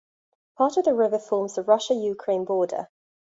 [0.57, 2.89] Part of the river forms the Russia–Ukraine border.